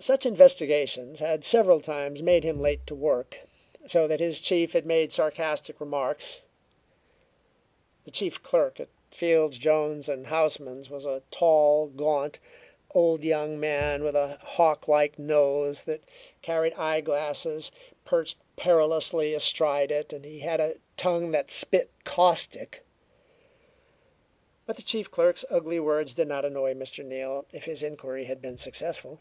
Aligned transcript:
Such 0.00 0.24
investigations 0.24 1.18
had 1.18 1.42
several 1.42 1.80
times 1.80 2.22
made 2.22 2.44
him 2.44 2.60
late 2.60 2.86
to 2.86 2.94
work, 2.94 3.40
so 3.84 4.06
that 4.06 4.20
his 4.20 4.38
chief 4.38 4.72
had 4.74 4.86
made 4.86 5.10
sarcastic 5.12 5.80
remarks. 5.80 6.40
The 8.04 8.12
chief 8.12 8.40
clerk 8.40 8.78
at 8.78 8.90
Fields, 9.10 9.58
Jones 9.58 10.06
& 10.06 10.06
Houseman's 10.26 10.88
was 10.88 11.04
a 11.04 11.24
tall, 11.32 11.88
gaunt, 11.88 12.38
old 12.94 13.24
young 13.24 13.58
man 13.58 14.04
with 14.04 14.14
a 14.14 14.36
hawk 14.36 14.86
like 14.86 15.18
nose 15.18 15.82
that 15.82 16.02
carried 16.42 16.74
eyeglasses 16.74 17.72
perched 18.04 18.38
perilously 18.54 19.34
astride 19.34 19.90
it, 19.90 20.12
and 20.12 20.24
he 20.24 20.38
had 20.38 20.60
a 20.60 20.76
tongue 20.96 21.32
that 21.32 21.50
spit 21.50 21.90
caustic. 22.04 22.84
But 24.64 24.76
the 24.76 24.82
chief 24.84 25.10
clerk's 25.10 25.44
ugly 25.50 25.80
words 25.80 26.14
did 26.14 26.28
not 26.28 26.44
annoy 26.44 26.74
Mr. 26.74 27.04
Neal 27.04 27.46
if 27.52 27.64
his 27.64 27.82
inquiry 27.82 28.26
had 28.26 28.40
been 28.40 28.58
successful. 28.58 29.18